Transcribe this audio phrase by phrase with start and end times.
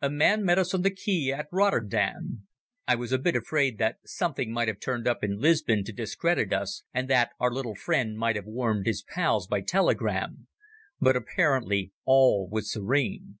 [0.00, 2.46] A man met us on the quay at Rotterdam.
[2.88, 6.50] I was a bit afraid that something might have turned up in Lisbon to discredit
[6.50, 10.46] us, and that our little friend might have warned his pals by telegram.
[10.98, 13.38] But apparently all was serene.